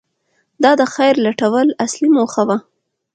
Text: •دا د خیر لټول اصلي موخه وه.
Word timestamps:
•دا 0.63 0.71
د 0.79 0.81
خیر 0.93 1.15
لټول 1.25 1.67
اصلي 1.85 2.07
موخه 2.15 2.43
وه. 2.47 2.57